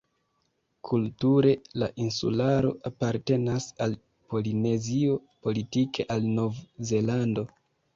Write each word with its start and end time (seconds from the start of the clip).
Kulture 0.87 1.51
la 1.83 1.91
insularo 2.07 2.73
apartenas 2.93 3.69
al 3.87 3.97
Polinezio, 4.35 5.23
politike 5.49 6.13
al 6.19 6.31
Nov-Zelando. 6.37 7.51